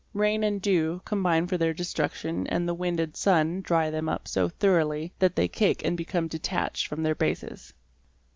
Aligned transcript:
Rain 0.15 0.43
and 0.43 0.59
dew 0.59 0.99
combine 1.05 1.45
for 1.45 1.59
their 1.59 1.75
destruction 1.75 2.47
and 2.47 2.67
the 2.67 2.73
wind 2.73 2.99
and 2.99 3.15
sun 3.15 3.61
dry 3.61 3.91
them 3.91 4.09
up 4.09 4.27
so 4.27 4.49
thoroughly 4.49 5.13
that 5.19 5.35
they 5.35 5.47
cake 5.47 5.85
and 5.85 5.95
become 5.95 6.27
detached 6.27 6.87
from 6.87 7.03
their 7.03 7.13
bases. 7.13 7.71